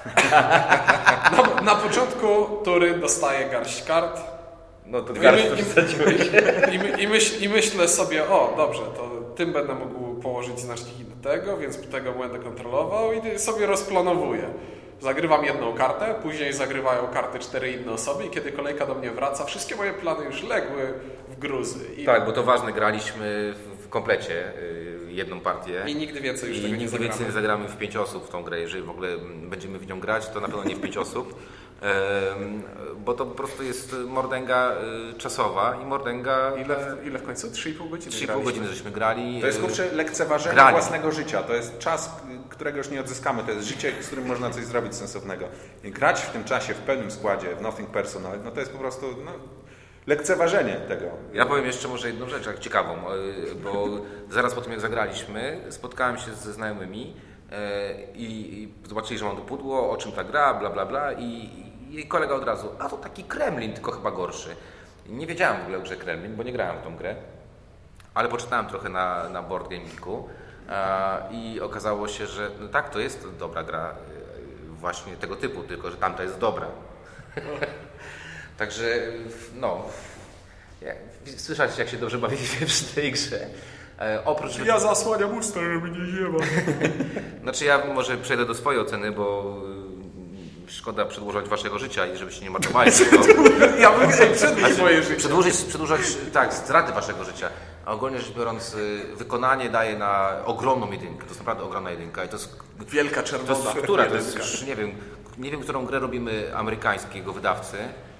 na, 1.37 1.61
na 1.61 1.75
początku 1.75 2.27
tury 2.63 2.97
dostaję 2.97 3.49
garść 3.49 3.83
kart 3.83 4.21
No 4.85 5.01
to 5.01 5.13
i, 5.13 5.19
garść 5.19 5.43
my, 5.43 5.49
to 5.49 5.55
i, 5.61 5.63
wsadziłeś. 5.63 6.21
i, 6.73 6.79
my- 6.79 7.01
i, 7.01 7.07
myśl, 7.07 7.43
i 7.43 7.49
myślę 7.49 7.87
sobie, 7.87 8.29
o 8.29 8.53
dobrze, 8.57 8.81
to 8.81 9.09
tym 9.35 9.53
będę 9.53 9.75
mógł 9.75 10.21
położyć 10.21 10.59
znaczniki 10.59 11.03
do 11.03 11.29
tego, 11.29 11.57
więc 11.57 11.89
tego 11.89 12.11
będę 12.11 12.39
kontrolował 12.39 13.13
i 13.13 13.39
sobie 13.39 13.65
rozplanowuję. 13.65 14.49
Zagrywam 15.01 15.45
jedną 15.45 15.73
kartę, 15.73 16.15
później 16.23 16.53
zagrywają 16.53 17.07
karty 17.07 17.39
cztery 17.39 17.71
inne 17.71 17.91
osoby 17.91 18.25
i 18.25 18.29
kiedy 18.29 18.51
kolejka 18.51 18.85
do 18.85 18.95
mnie 18.95 19.11
wraca, 19.11 19.45
wszystkie 19.45 19.75
moje 19.75 19.93
plany 19.93 20.25
już 20.25 20.43
legły 20.43 20.93
w 21.29 21.39
gruzy. 21.39 21.79
I, 21.97 22.05
Tak, 22.05 22.25
bo 22.25 22.31
to 22.31 22.43
ważne, 22.43 22.73
graliśmy 22.73 23.53
w 23.85 23.89
komplecie 23.89 24.53
y, 24.57 24.95
jedną 25.09 25.39
partię. 25.39 25.83
i 25.87 25.95
nigdy 25.95 26.21
więcej 26.21 26.49
już 26.49 26.57
I 26.57 26.61
tego 26.61 26.71
nie 26.73 26.77
nigdy 26.79 26.91
zagramy. 26.91 27.09
więcej 27.09 27.25
nie 27.27 27.31
zagramy 27.31 27.67
w 27.67 27.77
pięć 27.77 27.95
osób 27.95 28.27
w 28.27 28.29
tą 28.29 28.43
grę. 28.43 28.59
Jeżeli 28.59 28.83
w 28.83 28.89
ogóle 28.89 29.09
będziemy 29.43 29.79
w 29.79 29.87
nią 29.87 29.99
grać, 29.99 30.29
to 30.29 30.39
na 30.41 30.47
pewno 30.47 30.63
nie 30.63 30.75
w 30.75 30.81
pięć 30.81 30.97
osób. 31.07 31.35
Bo 33.05 33.13
to 33.13 33.25
po 33.25 33.35
prostu 33.35 33.63
jest 33.63 33.95
mordęga 34.07 34.71
y, 35.11 35.17
czasowa 35.17 35.77
i 35.83 35.85
mordęga 35.85 36.51
Ile, 36.65 36.75
w- 36.75 37.05
ile 37.07 37.19
w 37.19 37.23
końcu? 37.23 37.47
3,5 37.47 37.89
godziny 37.89 38.11
3,5 38.15 38.25
graliśmy. 38.25 38.43
godziny 38.43 38.67
żeśmy 38.67 38.91
grali. 38.91 39.41
To 39.41 39.47
jest 39.47 39.59
y, 39.59 39.61
kurczę 39.61 39.91
lekceważenie 39.91 40.55
grali. 40.55 40.71
własnego 40.73 41.11
życia. 41.11 41.43
To 41.43 41.53
jest 41.53 41.77
czas, 41.79 42.07
y, 42.45 42.49
którego 42.49 42.77
już 42.77 42.89
nie 42.89 43.01
odzyskamy. 43.01 43.43
To 43.43 43.51
jest 43.51 43.67
życie, 43.67 43.91
z 44.01 44.05
którym 44.07 44.25
można 44.25 44.49
coś 44.49 44.65
zrobić 44.65 44.95
sensownego. 44.95 45.45
I 45.83 45.91
grać 45.91 46.21
w 46.21 46.29
tym 46.31 46.43
czasie 46.43 46.73
w 46.73 46.77
pełnym 46.79 47.11
składzie, 47.11 47.55
w 47.55 47.61
Nothing 47.61 47.89
Personal, 47.89 48.39
no 48.43 48.51
to 48.51 48.59
jest 48.59 48.71
po 48.71 48.77
prostu 48.79 49.05
no, 49.25 49.31
lekceważenie 50.07 50.73
tego. 50.75 51.05
Ja 51.33 51.45
powiem 51.45 51.65
jeszcze 51.65 51.87
może 51.87 52.07
jedną 52.07 52.29
rzecz, 52.29 52.45
jak 52.45 52.59
ciekawą, 52.59 52.97
bo 53.63 53.87
zaraz 54.29 54.53
po 54.53 54.61
tym 54.61 54.71
jak 54.71 54.81
zagraliśmy, 54.81 55.61
spotkałem 55.69 56.17
się 56.17 56.33
ze 56.33 56.53
znajomymi 56.53 57.13
i, 58.15 58.23
i 58.23 58.87
zobaczyli, 58.87 59.19
że 59.19 59.25
mam 59.25 59.35
to 59.35 59.41
pudło, 59.41 59.91
o 59.91 59.97
czym 59.97 60.11
ta 60.11 60.23
gra, 60.23 60.53
bla 60.53 60.69
bla 60.69 60.85
bla 60.85 61.13
i, 61.13 61.49
i 61.91 62.07
kolega 62.07 62.35
od 62.35 62.43
razu, 62.43 62.69
a 62.79 62.89
to 62.89 62.97
taki 62.97 63.23
Kremlin, 63.23 63.73
tylko 63.73 63.91
chyba 63.91 64.11
gorszy. 64.11 64.55
Nie 65.09 65.27
wiedziałem 65.27 65.57
w 65.57 65.61
ogóle 65.61 65.77
o 65.77 65.81
grze 65.81 65.95
Kremlin, 65.95 66.35
bo 66.35 66.43
nie 66.43 66.51
grałem 66.51 66.77
w 66.77 66.83
tą 66.83 66.95
grę, 66.95 67.15
ale 68.13 68.29
poczytałem 68.29 68.65
trochę 68.65 68.89
na, 68.89 69.29
na 69.29 69.41
Board 69.41 69.69
Game 69.69 69.85
Geeku 69.85 70.29
e, 70.69 71.17
i 71.31 71.61
okazało 71.61 72.07
się, 72.07 72.27
że 72.27 72.51
no 72.59 72.67
tak, 72.67 72.89
to 72.89 72.99
jest 72.99 73.27
dobra 73.39 73.63
gra 73.63 73.91
y, 73.91 74.69
właśnie 74.69 75.15
tego 75.15 75.35
typu, 75.35 75.63
tylko 75.63 75.91
że 75.91 75.97
tamta 75.97 76.23
jest 76.23 76.37
dobra. 76.37 76.67
Także 78.57 78.85
no, 79.53 79.85
słyszałeś 81.37 81.77
jak 81.77 81.89
się 81.89 81.97
dobrze 81.97 82.17
bawiliśmy 82.17 82.67
przy 82.67 82.85
tej 82.85 83.11
grze. 83.11 83.47
E, 83.99 84.25
oprócz... 84.25 84.57
Ja 84.65 84.79
zasłaniam 84.79 85.37
usta, 85.37 85.59
żeby 85.59 85.89
nie 85.91 86.05
ziewał. 86.05 86.41
Znaczy 87.43 87.65
ja 87.65 87.85
może 87.93 88.17
przejdę 88.17 88.45
do 88.45 88.55
swojej 88.55 88.81
oceny, 88.81 89.11
bo 89.11 89.55
y, 90.67 90.71
szkoda 90.71 91.05
przedłużać 91.05 91.49
waszego 91.49 91.79
życia 91.79 92.05
i 92.05 92.17
żebyście 92.17 92.43
nie 92.43 92.49
marnowali 92.49 92.91
tego. 93.11 93.23
Ja 93.79 93.91
bym 93.91 94.09
ej, 94.09 94.33
przedłuż 94.35 94.77
moje 94.77 95.03
życie. 95.03 95.15
Przedłużyć, 95.15 95.55
przedłużać, 95.55 96.01
tak, 96.33 96.53
straty 96.53 96.93
waszego 96.93 97.23
życia. 97.23 97.49
A 97.85 97.91
ogólnie 97.91 98.19
rzecz 98.19 98.35
biorąc, 98.37 98.73
y, 98.73 99.01
wykonanie 99.15 99.69
daje 99.69 99.97
na 99.97 100.31
ogromną 100.45 100.91
jedynkę. 100.91 101.21
To 101.23 101.27
jest 101.27 101.39
naprawdę 101.39 101.63
ogromna 101.63 101.91
jedynka 101.91 102.23
i 102.23 102.27
to 102.27 102.35
jest 102.37 102.59
Wielka 102.89 103.21
To 103.21 103.27
czerwona. 103.27 103.69
jest 103.69 103.83
która? 103.83 104.05
To 104.05 104.15
jest 104.15 104.35
już, 104.37 104.61
nie 104.61 104.75
wiem, 104.75 104.91
nie 105.37 105.51
wiem, 105.51 105.61
którą 105.61 105.85
grę 105.85 105.99
robimy 105.99 106.51
amerykańskiego 106.55 107.33
wydawcy 107.33 107.77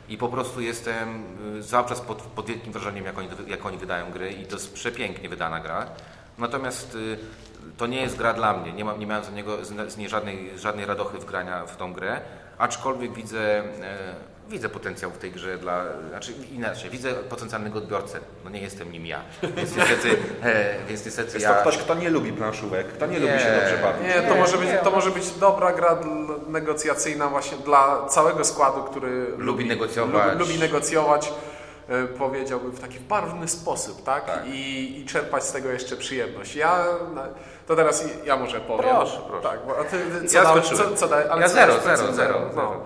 i 0.10 0.18
po 0.18 0.28
prostu 0.30 0.62
jestem 0.62 1.24
y, 1.60 1.64
cały 1.64 1.90
czas 1.90 2.02
pod, 2.02 2.22
pod 2.22 2.46
wielkim 2.46 2.74
wrażeniem, 2.74 3.06
jak 3.06 3.18
oni, 3.18 3.30
jak 3.48 3.66
oni 3.66 3.78
wydają 3.78 4.12
gry 4.12 4.32
i 4.32 4.46
to 4.46 4.56
jest 4.56 4.74
przepięknie 4.74 5.30
wydana 5.30 5.60
gra. 5.60 5.86
Natomiast 6.38 6.96
y, 6.96 7.18
to 7.78 7.88
nie 7.88 8.02
jest 8.02 8.18
gra 8.18 8.34
dla 8.34 8.54
mnie, 8.58 8.74
nie, 8.74 8.86
mam, 8.86 9.00
nie 9.00 9.08
miałem 9.08 9.24
z, 9.24 9.32
niego, 9.32 9.58
z, 9.66 9.98
niej 9.98 10.10
żadnej, 10.10 10.60
żadnej 10.60 10.86
radochy 10.86 11.18
w 11.18 11.26
grania 11.26 11.66
w 11.66 11.78
tą 11.78 11.94
grę, 11.94 12.22
aczkolwiek 12.58 13.14
widzę, 13.14 13.60
e, 13.60 13.64
widzę 14.50 14.70
potencjał 14.70 15.12
w 15.12 15.18
tej 15.18 15.32
grze 15.32 15.58
dla, 15.58 15.84
znaczy 16.10 16.34
inaczej, 16.52 16.90
widzę 16.90 17.14
potencjalnego 17.14 17.80
odbiorcę, 17.80 18.20
no 18.44 18.50
nie 18.50 18.62
jestem 18.62 18.92
nim 18.92 19.06
ja, 19.06 19.22
więc 19.58 19.76
niestety, 19.76 20.10
e, 20.44 20.76
więc 20.88 21.06
niestety 21.06 21.34
Jest 21.34 21.44
ja... 21.46 21.54
to 21.54 21.62
ktoś, 21.62 21.78
kto 21.78 21.96
nie 21.96 22.10
lubi 22.10 22.34
planszówek, 22.34 22.88
kto 22.88 23.06
nie, 23.06 23.20
Nie. 23.20 23.20
lubi 23.20 23.40
się 23.40 23.60
dobrze 23.62 23.78
bawić. 23.82 24.16
Nie, 24.16 24.22
to 24.22 24.36
może, 24.36 24.58
być, 24.58 24.70
to 24.84 24.92
może 24.92 25.12
być 25.12 25.32
dobra 25.32 25.74
gra 25.74 25.96
negocjacyjna 26.60 27.30
właśnie 27.30 27.58
dla 27.58 28.06
całego 28.10 28.44
składu, 28.46 28.84
który 28.84 29.28
lubi, 29.38 29.66
negocjować. 29.66 30.26
Lubi, 30.34 30.40
lubi 30.40 30.60
negocjować, 30.60 31.34
e, 31.90 32.06
powiedziałbym 32.08 32.72
w 32.72 32.80
taki 32.80 33.00
barwny 33.00 33.48
sposób, 33.48 34.04
tak? 34.04 34.26
Tak. 34.26 34.48
I, 34.48 35.00
I 35.00 35.06
czerpać 35.06 35.44
z 35.44 35.52
tego 35.52 35.70
jeszcze 35.70 35.96
przyjemność. 35.98 36.56
Ja, 36.56 36.86
to 37.68 37.76
teraz 37.76 38.04
ja 38.26 38.36
może 38.38 38.60
powiem. 38.60 38.86
Proszę, 38.96 39.18
proszę. 39.28 39.44
Tak, 39.50 39.60
ty, 39.90 40.28
co 40.28 40.38
Ja 40.38 40.44
dałeś? 40.44 40.66
Co, 40.68 40.96
co 40.96 41.08
dałeś? 41.08 41.28
Ale 41.30 41.42
Ja 41.42 41.48
co 41.48 41.54
zero, 41.54 41.74
zero, 41.84 42.14
zero, 42.14 42.40
No. 42.46 42.54
zero, 42.54 42.82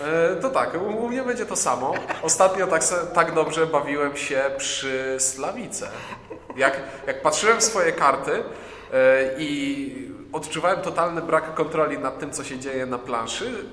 E, 0.00 0.36
To 0.36 0.50
tak, 0.50 0.74
u 0.74 1.04
u 1.04 1.08
mnie 1.08 1.22
będzie 1.22 1.46
to 1.46 1.56
samo. 1.56 1.94
Ostatnio 2.22 2.66
tak, 2.66 2.82
tak 3.14 3.34
dobrze 3.34 3.66
bawiłem 3.66 4.16
się 4.16 4.44
przy 4.56 5.16
Slawice. 5.18 5.88
Jak, 6.56 6.80
jak 7.06 7.22
patrzyłem 7.22 7.58
w 7.58 7.62
swoje 7.64 7.92
karty 7.92 8.32
e, 8.32 8.42
i 9.38 10.13
odczuwałem 10.34 10.80
totalny 10.80 11.22
brak 11.22 11.54
kontroli 11.54 11.98
nad 11.98 12.18
tym, 12.18 12.30
co 12.30 12.44
się 12.44 12.58
dzieje 12.58 12.86
na 12.86 12.98
planszy, 12.98 13.64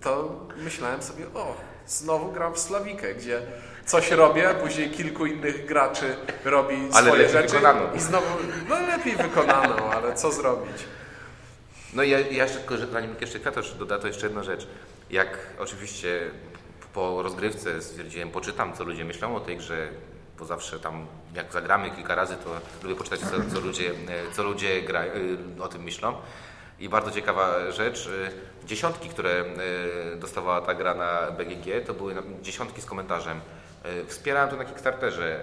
to 0.00 0.40
myślałem 0.56 1.02
sobie, 1.02 1.24
o, 1.34 1.54
znowu 1.86 2.32
gram 2.32 2.54
w 2.54 2.58
Slawikę, 2.58 3.14
gdzie 3.14 3.42
coś 3.86 4.10
robię, 4.10 4.54
później 4.62 4.90
kilku 4.90 5.26
innych 5.26 5.66
graczy 5.66 6.16
robi 6.44 6.76
Ale 6.92 7.06
swoje 7.06 7.28
rzeczy 7.28 7.48
wykonaną. 7.48 7.94
i 7.94 8.00
znowu, 8.00 8.26
no 8.68 8.80
lepiej 8.80 9.16
wykonaną, 9.16 9.90
ale 9.90 10.14
co 10.14 10.32
zrobić? 10.32 10.76
No 11.94 12.02
i 12.02 12.10
ja, 12.10 12.18
ja 12.20 12.44
jeszcze, 12.44 12.58
tylko, 12.58 12.76
zanim 12.92 13.14
jeszcze 13.20 13.38
Kwiatosz 13.38 13.74
doda, 13.74 13.98
to 13.98 14.06
jeszcze 14.06 14.26
jedna 14.26 14.42
rzecz. 14.42 14.68
Jak 15.10 15.38
oczywiście 15.58 16.30
po 16.94 17.22
rozgrywce 17.22 17.82
stwierdziłem, 17.82 18.30
poczytam, 18.30 18.72
co 18.72 18.84
ludzie 18.84 19.04
myślą 19.04 19.36
o 19.36 19.40
tej 19.40 19.56
grze, 19.56 19.88
bo 20.38 20.44
zawsze 20.44 20.80
tam, 20.80 21.06
jak 21.34 21.52
zagramy 21.52 21.90
kilka 21.90 22.14
razy, 22.14 22.36
to 22.36 22.50
lubię 22.82 22.96
poczytać, 22.96 23.20
co, 23.20 23.54
co 23.54 23.60
ludzie, 23.60 23.90
co 24.32 24.42
ludzie 24.42 24.82
gra, 24.82 25.00
e, 25.00 25.62
o 25.62 25.68
tym 25.68 25.82
myślą. 25.82 26.14
I 26.80 26.88
bardzo 26.88 27.10
ciekawa 27.10 27.72
rzecz, 27.72 28.08
e, 28.62 28.66
dziesiątki, 28.66 29.08
które 29.08 29.30
e, 29.30 30.16
dostawała 30.16 30.60
ta 30.60 30.74
gra 30.74 30.94
na 30.94 31.30
BGG, 31.30 31.86
to 31.86 31.94
były 31.94 32.14
dziesiątki 32.42 32.80
z 32.80 32.84
komentarzem. 32.86 33.40
E, 34.02 34.04
Wspierałem 34.06 34.50
to 34.50 34.56
na 34.56 34.64
Kickstarterze. 34.64 35.36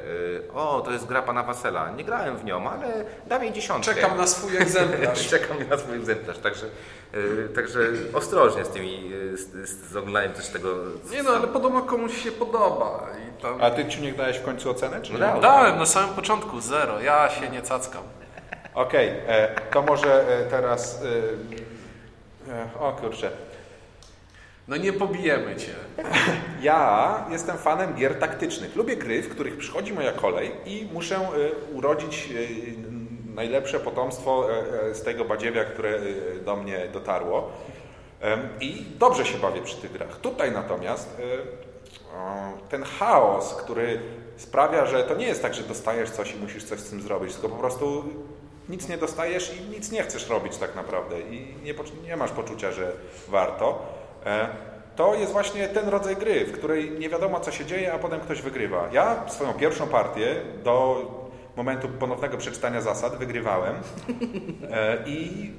E, 0.50 0.54
O, 0.54 0.82
to 0.86 0.92
jest 0.92 1.06
gra 1.06 1.22
pana 1.22 1.44
Wasela. 1.44 1.90
Nie 1.92 2.04
grałem 2.04 2.38
w 2.38 2.46
nią, 2.46 2.70
ale 2.70 2.88
dam 3.28 3.44
jej 3.44 3.54
dziesiątkę. 3.54 3.94
Czekam 3.96 4.18
na 4.18 4.28
swój 4.28 4.58
egzemplarz. 4.58 5.28
Czekam 5.30 5.58
na 5.70 5.78
swój 5.78 5.96
egzemplarz, 5.96 6.38
także, 6.38 6.66
yy, 7.14 7.50
także 7.56 7.80
ostrożnie 8.14 8.66
z 8.66 8.70
tymi, 8.70 9.12
z, 9.34 9.70
z, 9.70 9.92
z 9.92 9.96
oglądaniem 9.96 10.34
też 10.34 10.48
tego. 10.50 10.76
Nie 11.12 11.24
no, 11.24 11.30
ale 11.32 11.48
podobno 11.48 11.82
komuś 11.82 12.24
się 12.24 12.32
podoba. 12.32 13.08
I 13.30 13.42
tam... 13.42 13.62
A 13.62 13.72
ty 13.72 13.86
Ciuniek 13.86 14.16
dałeś 14.18 14.38
w 14.38 14.44
końcu 14.44 14.70
ocenę, 14.72 15.02
czy 15.02 15.14
nie? 15.14 15.20
Dałem. 15.20 15.42
Dałem 15.42 15.78
na 15.80 15.86
samym 15.86 16.16
początku 16.16 16.62
zero, 16.62 17.02
ja 17.02 17.30
się 17.30 17.50
nie 17.50 17.62
cackam. 17.62 18.04
Okej, 18.74 19.10
e, 19.28 19.56
to 19.72 19.82
może 19.82 20.28
e, 20.40 20.44
teraz... 20.50 21.02
E, 22.48 22.52
e, 22.52 22.80
o 22.80 22.92
kurczę. 22.94 23.32
No 24.68 24.78
nie 24.78 24.94
pobijemy 24.94 25.56
cię. 25.56 25.74
Ja 26.62 27.26
jestem 27.32 27.58
fanem 27.58 27.94
gier 27.94 28.20
taktycznych. 28.20 28.76
Lubię 28.76 28.96
gry, 28.98 29.22
w 29.22 29.30
których 29.30 29.58
przychodzi 29.58 29.94
moja 29.94 30.12
kolej 30.12 30.52
i 30.66 30.88
muszę 30.94 31.16
e, 31.16 31.30
urodzić 31.74 32.30
e, 32.32 33.36
najlepsze 33.36 33.80
potomstwo 33.80 34.48
z 34.94 35.04
tego 35.04 35.26
badziewia, 35.26 35.66
które 35.66 36.00
do 36.46 36.56
mnie 36.56 36.88
dotarło. 36.94 37.50
I 38.62 38.86
dobrze 39.00 39.26
się 39.26 39.38
bawię 39.38 39.62
przy 39.62 39.78
tych 39.78 39.92
grach. 39.92 40.20
Tutaj 40.20 40.52
natomiast 40.52 41.22
ten 42.70 42.84
chaos, 42.84 43.54
który 43.54 44.00
sprawia, 44.38 44.86
że 44.86 45.04
to 45.04 45.16
nie 45.16 45.28
jest 45.28 45.42
tak, 45.42 45.54
że 45.54 45.64
dostajesz 45.64 46.10
coś 46.10 46.34
i 46.34 46.38
musisz 46.38 46.64
coś 46.64 46.80
z 46.80 46.90
tym 46.90 47.02
zrobić, 47.02 47.34
tylko 47.34 47.50
po 47.50 47.56
prostu 47.56 48.04
nic 48.70 48.90
nie 48.90 48.98
dostajesz 48.98 49.58
i 49.58 49.70
nic 49.70 49.92
nie 49.92 50.04
chcesz 50.04 50.30
robić 50.30 50.58
tak 50.58 50.76
naprawdę 50.76 51.22
i 51.22 51.56
nie, 51.64 51.74
nie 52.04 52.18
masz 52.18 52.32
poczucia, 52.32 52.72
że 52.72 52.92
warto. 53.28 53.86
E, 54.26 54.48
To 54.96 55.16
jest 55.16 55.32
właśnie 55.32 55.68
ten 55.68 55.90
rodzaj 55.90 56.16
gry, 56.16 56.46
w 56.46 56.52
której 56.52 56.92
nie 57.00 57.10
wiadomo 57.10 57.40
co 57.40 57.52
się 57.52 57.66
dzieje, 57.66 57.94
a 57.94 57.98
potem 58.00 58.20
ktoś 58.20 58.42
wygrywa. 58.42 58.88
Ja 58.92 59.16
swoją 59.28 59.54
pierwszą 59.54 59.88
partię 59.88 60.36
do 60.64 61.02
momentu 61.56 61.88
ponownego 61.90 62.38
przeczytania 62.38 62.82
zasad 62.82 63.16
wygrywałem 63.16 63.76
e, 64.72 64.98
i 65.06 65.52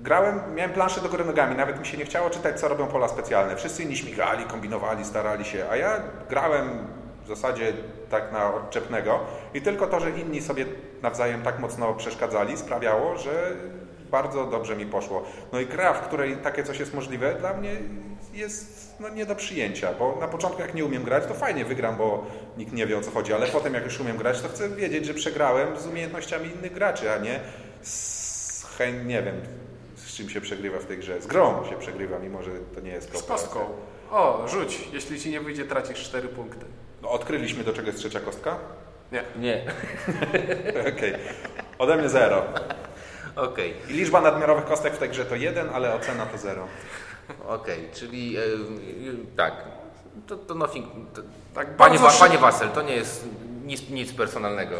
grałem, 0.00 0.40
miałem 0.54 0.72
planszę 0.72 1.00
do 1.00 1.08
góry 1.08 1.24
nogami, 1.24 1.56
nawet 1.56 1.78
mi 1.80 1.86
się 1.86 1.98
nie 1.98 2.04
chciało 2.04 2.30
czytać 2.30 2.60
co 2.60 2.68
robią 2.68 2.86
pola 2.86 3.08
specjalne. 3.08 3.56
Wszyscy 3.56 3.82
inni 3.82 3.96
śmigali, 3.96 4.44
kombinowali, 4.44 5.04
starali 5.04 5.44
się, 5.44 5.64
a 5.70 5.76
ja 5.76 6.00
grałem 6.28 6.86
w 7.24 7.28
zasadzie 7.28 7.72
tak 8.10 8.32
na 8.32 8.54
odczepnego 8.54 9.20
i 9.54 9.62
tylko 9.62 9.86
to, 9.86 10.00
że 10.00 10.10
inni 10.10 10.42
sobie 10.42 10.64
nawzajem 11.02 11.42
tak 11.42 11.58
mocno 11.58 11.94
przeszkadzali 11.94 12.56
sprawiało, 12.56 13.16
że 13.18 13.52
bardzo 14.12 14.46
dobrze 14.46 14.76
mi 14.76 14.86
poszło. 14.86 15.22
No 15.52 15.60
i 15.60 15.66
gra, 15.66 15.92
w 15.94 16.00
której 16.06 16.36
takie 16.36 16.64
coś 16.64 16.78
jest 16.80 16.94
możliwe, 16.94 17.34
dla 17.34 17.54
mnie 17.54 17.70
jest 18.32 18.94
no, 19.00 19.08
nie 19.08 19.26
do 19.26 19.34
przyjęcia, 19.34 19.92
bo 19.98 20.16
na 20.20 20.28
początku 20.28 20.60
jak 20.62 20.74
nie 20.74 20.84
umiem 20.84 21.04
grać, 21.04 21.26
to 21.26 21.34
fajnie 21.34 21.64
wygram, 21.64 21.96
bo 21.96 22.26
nikt 22.56 22.72
nie 22.72 22.86
wie 22.86 22.98
o 22.98 23.00
co 23.00 23.10
chodzi, 23.10 23.32
ale 23.32 23.46
potem 23.46 23.74
jak 23.74 23.84
już 23.84 24.00
umiem 24.00 24.16
grać, 24.16 24.40
to 24.40 24.48
chcę 24.48 24.68
wiedzieć, 24.68 25.06
że 25.06 25.14
przegrałem 25.14 25.78
z 25.80 25.86
umiejętnościami 25.86 26.48
innych 26.50 26.72
graczy, 26.72 27.12
a 27.12 27.18
nie 27.18 27.40
z 27.82 28.64
chęć, 28.78 28.96
nie 29.06 29.22
wiem, 29.22 29.34
z 29.96 30.14
czym 30.14 30.30
się 30.30 30.40
przegrywa 30.40 30.78
w 30.78 30.84
tej 30.84 30.98
grze. 30.98 31.20
Z 31.22 31.26
grą 31.26 31.64
się 31.70 31.76
przegrywa, 31.78 32.18
mimo 32.18 32.42
że 32.42 32.50
to 32.74 32.80
nie 32.80 32.90
jest 32.90 33.08
Z 33.08 33.12
kooperacja. 33.12 33.46
kostką. 33.48 33.60
O, 34.10 34.48
rzuć. 34.48 34.88
Jeśli 34.92 35.20
ci 35.20 35.30
nie 35.30 35.40
wyjdzie, 35.40 35.64
tracisz 35.64 35.98
4 36.04 36.28
punkty. 36.28 36.66
No, 37.02 37.10
odkryliśmy, 37.10 37.64
do 37.64 37.72
czego 37.72 37.86
jest 37.86 37.98
trzecia 37.98 38.20
kostka? 38.20 38.58
Nie. 39.12 39.22
Nie. 39.38 39.62
Okej. 40.96 41.14
Ode 41.78 41.96
mnie 41.96 42.08
zero. 42.08 42.42
Okej, 43.36 43.74
I 43.88 43.92
liczba 43.92 44.20
nadmiarowych 44.20 44.64
kostek 44.64 44.94
w 44.94 44.98
tej 44.98 45.08
grze 45.10 45.24
to 45.24 45.34
jeden, 45.34 45.68
ale 45.74 45.94
ocena 45.94 46.26
to 46.26 46.38
zero. 46.38 46.66
okej, 47.48 47.88
czyli 47.94 48.36
e, 48.36 48.40
e, 48.40 48.44
tak. 49.36 49.52
To, 50.26 50.36
to 50.36 50.54
nothing. 50.54 50.86
To, 51.14 51.22
Tak 51.54 51.76
panie, 51.76 51.98
Wa- 51.98 52.10
panie. 52.18 52.38
Wasel, 52.38 52.68
to 52.68 52.82
nie 52.82 52.94
jest 52.94 53.24
nic, 53.64 53.88
nic 53.90 54.12
personalnego. 54.12 54.76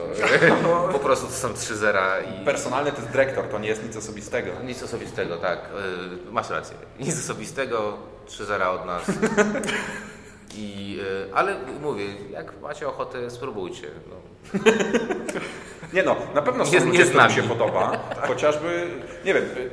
po 0.93 0.99
prostu 0.99 1.27
to 1.27 1.33
są 1.33 1.55
trzy 1.55 1.77
zera 1.77 2.21
i 2.21 2.45
Personalny 2.45 2.93
to 2.93 2.99
jest 2.99 3.11
dyrektor, 3.11 3.45
to 3.49 3.59
nie 3.59 3.69
jest 3.69 3.85
nic 3.85 3.97
osobistego. 3.97 4.51
nic 4.65 4.83
osobistego, 4.83 5.37
tak. 5.37 5.59
E, 6.29 6.33
masz 6.33 6.51
rację. 6.51 6.77
Nic 7.01 7.19
osobistego. 7.19 7.97
3-0 8.29 8.63
od 8.67 8.87
nas. 8.87 9.03
I, 10.57 10.99
y, 11.31 11.35
ale 11.35 11.57
mówię, 11.81 12.05
jak 12.31 12.61
macie 12.61 12.89
ochotę, 12.89 13.31
spróbujcie. 13.31 13.87
No. 14.11 14.17
Nie 15.93 16.03
no, 16.03 16.17
na 16.35 16.43
pewno 16.43 16.67
są 16.67 16.85
ludzie, 16.85 17.05
którym 17.05 17.31
się 17.31 17.43
podoba. 17.43 17.99
Chociażby, 18.29 18.87
nie 19.25 19.35
wiem, 19.35 19.45
y, 19.45 19.71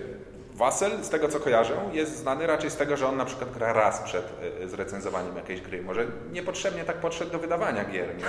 Wasel, 0.53 0.91
z 1.03 1.09
tego 1.09 1.27
co 1.27 1.39
kojarzę, 1.39 1.73
jest 1.93 2.17
znany 2.17 2.47
raczej 2.47 2.69
z 2.69 2.75
tego, 2.75 2.97
że 2.97 3.07
on 3.07 3.17
na 3.17 3.25
przykład 3.25 3.51
gra 3.51 3.73
raz 3.73 3.99
przed 3.99 4.25
y, 4.63 4.69
zrecenzowaniem 4.69 5.35
jakiejś 5.35 5.61
gry. 5.61 5.81
Może 5.81 6.05
niepotrzebnie 6.31 6.83
tak 6.83 6.95
podszedł 6.95 7.31
do 7.31 7.39
wydawania 7.39 7.85
gier, 7.85 8.07
nie? 8.17 8.23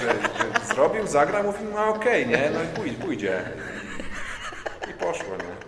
Że, 0.00 0.06
że 0.10 0.74
zrobił, 0.74 1.06
zagrał, 1.06 1.44
mówił, 1.44 1.66
no 1.74 1.88
okej, 1.88 2.26
nie? 2.26 2.50
No 2.54 2.84
i 2.84 2.90
pójdzie. 2.90 3.42
I 4.90 4.92
poszło, 4.92 5.36
nie? 5.36 5.67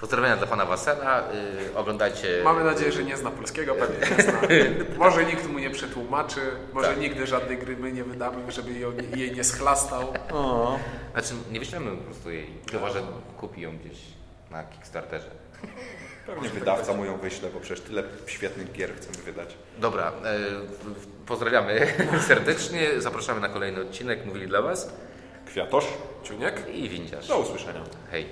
Pozdrowienia 0.00 0.36
dla 0.36 0.46
pana 0.46 0.64
Wasela. 0.66 1.22
Y, 1.70 1.76
oglądajcie. 1.76 2.40
Mamy 2.44 2.64
nadzieję, 2.64 2.92
że 2.92 3.04
nie 3.04 3.16
zna 3.16 3.30
polskiego, 3.30 3.74
pewnie 3.74 4.16
nie 4.16 4.22
zna. 4.22 4.40
Może 5.04 5.24
nikt 5.24 5.48
mu 5.48 5.58
nie 5.58 5.70
przetłumaczy, 5.70 6.40
może 6.72 6.88
Tak. 6.88 6.98
nigdy 7.00 7.26
żadnej 7.26 7.58
gry 7.58 7.76
my 7.76 7.92
nie 7.92 8.04
wydamy, 8.04 8.52
żeby 8.52 8.72
ją, 8.78 8.92
jej 9.16 9.32
nie 9.32 9.44
schlastał. 9.44 10.12
Znaczy, 11.12 11.34
nie 11.50 11.58
wyślemy 11.60 11.90
po 11.96 12.04
prostu 12.04 12.30
jej. 12.30 12.46
Chyba, 12.72 12.90
że 12.90 13.02
kupi 13.36 13.60
ją 13.60 13.78
gdzieś 13.78 13.98
na 14.50 14.64
Kickstarterze. 14.64 15.30
Pewnie 16.26 16.48
wydawca 16.48 16.92
mu 16.92 17.04
ją 17.04 17.18
wyśle, 17.18 17.48
bo 17.54 17.60
przecież 17.60 17.80
tyle 17.84 18.02
świetnych 18.26 18.72
gier 18.72 18.96
chcemy 18.96 19.16
wydać. 19.24 19.54
Dobra, 19.78 20.12
y, 20.12 21.26
pozdrawiamy 21.26 21.86
serdecznie. 22.28 23.00
Zapraszamy 23.00 23.40
na 23.40 23.48
kolejny 23.48 23.80
odcinek. 23.80 24.26
Mówili 24.26 24.46
dla 24.48 24.62
Was 24.62 24.92
Kwiatosz, 25.46 25.86
Ciuniek? 26.22 26.62
i 26.74 26.88
windziarz. 26.88 27.28
do 27.28 27.38
usłyszenia. 27.38 27.80
Hej. 28.10 28.26